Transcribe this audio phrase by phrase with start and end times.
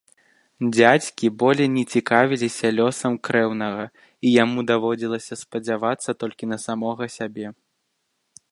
[0.75, 3.85] Дзядзькі болей не цікавіліся лёсам крэўнага,
[4.29, 7.47] і яму даводзілася спадзявацца толькі на самога сябе.